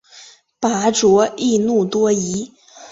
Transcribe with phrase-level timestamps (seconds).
[0.59, 2.51] 拔灼易怒多疑。